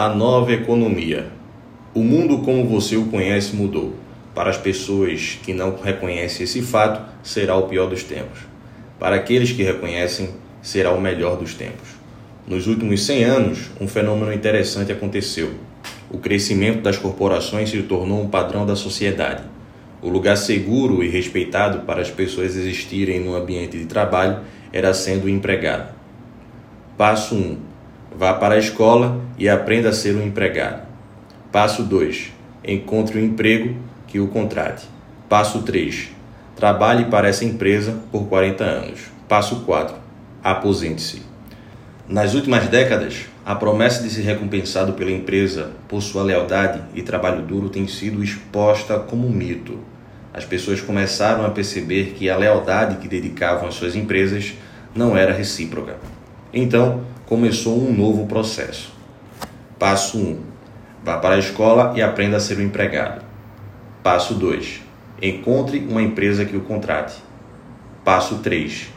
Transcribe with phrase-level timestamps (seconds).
[0.00, 1.26] A nova economia.
[1.92, 3.96] O mundo como você o conhece mudou.
[4.32, 8.38] Para as pessoas que não reconhecem esse fato, será o pior dos tempos.
[8.96, 10.30] Para aqueles que reconhecem,
[10.62, 11.88] será o melhor dos tempos.
[12.46, 15.54] Nos últimos 100 anos, um fenômeno interessante aconteceu.
[16.08, 19.42] O crescimento das corporações se tornou um padrão da sociedade.
[20.00, 24.42] O lugar seguro e respeitado para as pessoas existirem no ambiente de trabalho
[24.72, 25.92] era sendo o empregado.
[26.96, 27.67] Passo 1
[28.16, 30.82] Vá para a escola e aprenda a ser um empregado.
[31.52, 32.32] Passo 2.
[32.64, 34.86] Encontre um emprego que o contrate.
[35.28, 36.10] Passo 3.
[36.56, 39.00] Trabalhe para essa empresa por 40 anos.
[39.28, 39.94] Passo 4.
[40.42, 41.22] Aposente-se.
[42.08, 47.42] Nas últimas décadas, a promessa de ser recompensado pela empresa por sua lealdade e trabalho
[47.42, 49.78] duro tem sido exposta como um mito.
[50.32, 54.54] As pessoas começaram a perceber que a lealdade que dedicavam às suas empresas
[54.94, 55.96] não era recíproca.
[56.52, 58.90] Então, começou um novo processo.
[59.78, 60.20] Passo 1.
[60.22, 60.38] Um,
[61.04, 63.22] vá para a escola e aprenda a ser um empregado.
[64.02, 64.80] Passo 2.
[65.20, 67.16] Encontre uma empresa que o contrate.
[68.02, 68.88] Passo 3.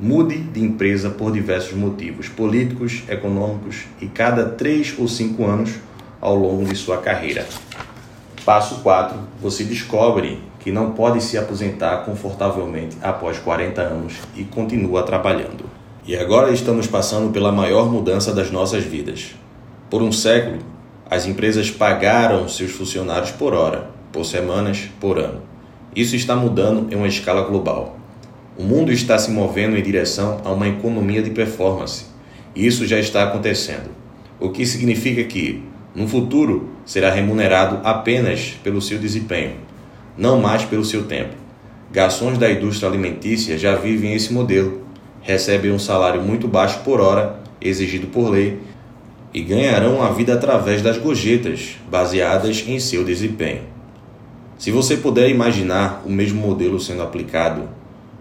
[0.00, 5.74] Mude de empresa por diversos motivos políticos, econômicos e cada 3 ou 5 anos
[6.20, 7.46] ao longo de sua carreira.
[8.44, 9.16] Passo 4.
[9.40, 15.85] Você descobre que não pode se aposentar confortavelmente após 40 anos e continua trabalhando.
[16.08, 19.34] E agora estamos passando pela maior mudança das nossas vidas.
[19.90, 20.58] Por um século,
[21.10, 25.42] as empresas pagaram seus funcionários por hora, por semanas, por ano.
[25.96, 27.98] Isso está mudando em uma escala global.
[28.56, 32.04] O mundo está se movendo em direção a uma economia de performance.
[32.54, 33.90] E isso já está acontecendo.
[34.38, 35.60] O que significa que,
[35.92, 39.56] no futuro, será remunerado apenas pelo seu desempenho,
[40.16, 41.34] não mais pelo seu tempo.
[41.90, 44.85] Garçons da indústria alimentícia já vivem esse modelo
[45.26, 48.60] recebem um salário muito baixo por hora, exigido por lei,
[49.34, 53.62] e ganharão a vida através das gorjetas, baseadas em seu desempenho.
[54.56, 57.68] Se você puder imaginar o mesmo modelo sendo aplicado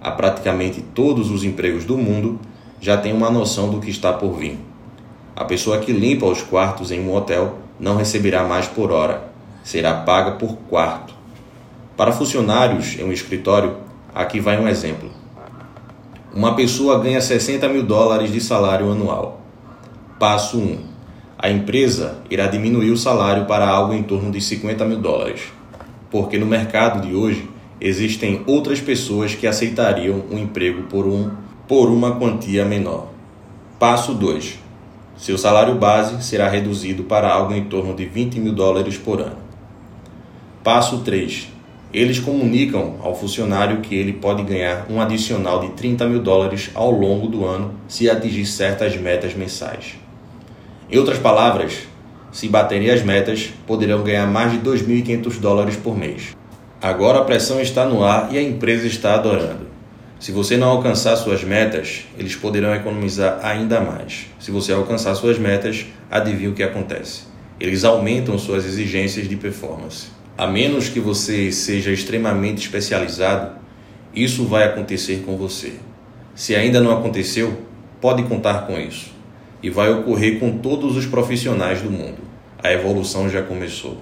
[0.01, 2.39] a praticamente todos os empregos do mundo,
[2.81, 4.57] já tem uma noção do que está por vir.
[5.35, 9.29] A pessoa que limpa os quartos em um hotel não receberá mais por hora,
[9.63, 11.13] será paga por quarto.
[11.95, 13.77] Para funcionários em um escritório,
[14.13, 15.24] aqui vai um exemplo.
[16.35, 19.39] Uma pessoa ganha 60 mil dólares de salário anual.
[20.19, 20.79] Passo 1.
[21.37, 25.43] A empresa irá diminuir o salário para algo em torno de 50 mil dólares,
[26.11, 31.31] porque no mercado de hoje existem outras pessoas que aceitariam um emprego por, um,
[31.69, 33.07] por uma quantia menor.
[33.79, 34.59] Passo 2.
[35.15, 39.37] Seu salário base será reduzido para algo em torno de 20 mil dólares por ano.
[40.61, 41.54] Passo 3
[41.93, 46.91] eles comunicam ao funcionário que ele pode ganhar um adicional de 30 mil dólares ao
[46.91, 49.95] longo do ano se atingir certas metas mensais.
[50.91, 51.87] Em outras palavras,
[52.31, 56.35] se baterem as metas, poderão ganhar mais de 2.500 dólares por mês.
[56.81, 59.65] Agora a pressão está no ar e a empresa está adorando.
[60.19, 64.27] Se você não alcançar suas metas, eles poderão economizar ainda mais.
[64.39, 67.23] Se você alcançar suas metas, adivinha o que acontece?
[67.59, 70.14] Eles aumentam suas exigências de performance.
[70.37, 73.55] A menos que você seja extremamente especializado,
[74.13, 75.73] isso vai acontecer com você.
[76.35, 77.61] Se ainda não aconteceu,
[78.01, 79.13] pode contar com isso.
[79.63, 82.17] E vai ocorrer com todos os profissionais do mundo.
[82.61, 83.97] A evolução já começou.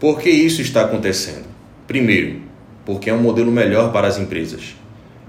[0.00, 1.44] Por que isso está acontecendo?
[1.86, 2.40] Primeiro,
[2.84, 4.74] porque é um modelo melhor para as empresas.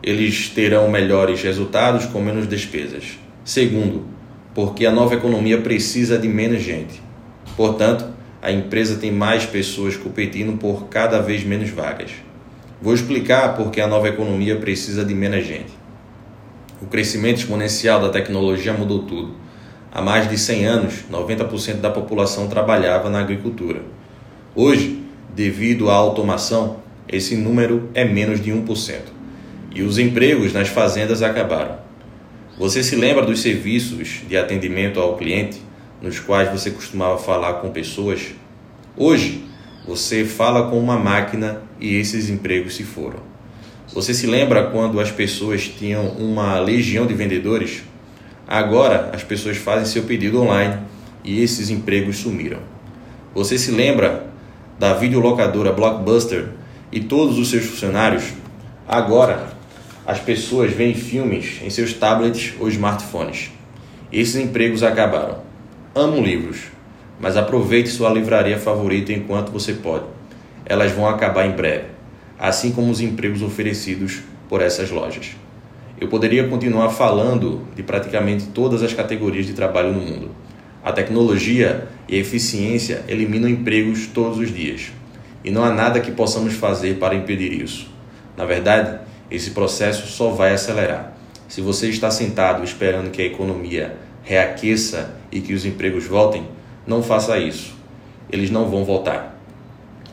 [0.01, 3.19] Eles terão melhores resultados com menos despesas.
[3.45, 4.05] Segundo,
[4.55, 6.99] porque a nova economia precisa de menos gente.
[7.55, 8.05] Portanto,
[8.41, 12.11] a empresa tem mais pessoas competindo por cada vez menos vagas.
[12.81, 15.71] Vou explicar por que a nova economia precisa de menos gente.
[16.81, 19.35] O crescimento exponencial da tecnologia mudou tudo.
[19.91, 23.83] Há mais de 100 anos, 90% da população trabalhava na agricultura.
[24.55, 25.03] Hoje,
[25.35, 28.95] devido à automação, esse número é menos de 1%.
[29.75, 31.77] E os empregos nas fazendas acabaram.
[32.57, 35.61] Você se lembra dos serviços de atendimento ao cliente?
[36.01, 38.33] Nos quais você costumava falar com pessoas,
[38.97, 39.45] hoje
[39.85, 43.19] você fala com uma máquina e esses empregos se foram.
[43.93, 47.83] Você se lembra quando as pessoas tinham uma legião de vendedores?
[48.47, 50.79] Agora as pessoas fazem seu pedido online
[51.23, 52.59] e esses empregos sumiram.
[53.33, 54.27] Você se lembra
[54.79, 56.49] da videolocadora Blockbuster
[56.91, 58.23] e todos os seus funcionários?
[58.87, 59.53] Agora
[60.05, 63.51] as pessoas veem filmes em seus tablets ou smartphones.
[64.11, 65.50] Esses empregos acabaram.
[65.93, 66.67] Amo livros,
[67.19, 70.05] mas aproveite sua livraria favorita enquanto você pode.
[70.65, 71.87] Elas vão acabar em breve,
[72.39, 75.35] assim como os empregos oferecidos por essas lojas.
[75.99, 80.31] Eu poderia continuar falando de praticamente todas as categorias de trabalho no mundo.
[80.81, 84.93] A tecnologia e a eficiência eliminam empregos todos os dias.
[85.43, 87.91] E não há nada que possamos fazer para impedir isso.
[88.37, 88.97] Na verdade,
[89.29, 91.17] esse processo só vai acelerar.
[91.49, 96.47] Se você está sentado esperando que a economia reaqueça e que os empregos voltem,
[96.85, 97.73] não faça isso.
[98.31, 99.39] Eles não vão voltar.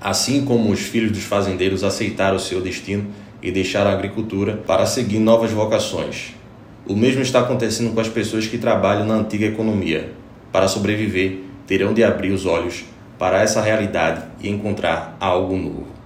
[0.01, 3.07] Assim como os filhos dos fazendeiros aceitaram o seu destino
[3.43, 6.35] e deixaram a agricultura para seguir novas vocações.
[6.87, 10.13] O mesmo está acontecendo com as pessoas que trabalham na antiga economia.
[10.51, 12.85] Para sobreviver, terão de abrir os olhos
[13.19, 15.98] para essa realidade e encontrar algo novo.